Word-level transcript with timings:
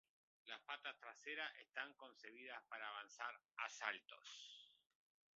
Las 0.47 0.59
patas 0.61 0.97
traseras 0.99 1.51
están 1.63 1.93
concebidas 1.93 2.63
para 2.67 2.87
avanzar 2.89 3.39
a 3.57 3.69
saltos. 3.69 4.73